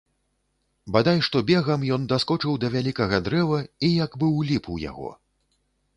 Бадай 0.95 1.19
што 1.27 1.37
бегам 1.49 1.85
ён 1.97 2.07
даскочыў 2.15 2.57
да 2.63 2.67
вялікага 2.77 3.21
дрэва 3.27 3.59
і 3.89 3.93
як 4.05 4.11
бы 4.23 4.35
ўліп 4.39 4.65
у 4.77 4.83
яго. 4.91 5.15